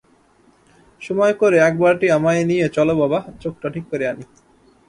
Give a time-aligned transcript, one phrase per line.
[1.01, 4.25] সময় করে একবারটি আমায় নিয়ে চলো বাবা, চোখটা ঠিক করে আনি।